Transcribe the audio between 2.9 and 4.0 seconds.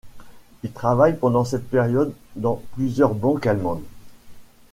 banques allemandes.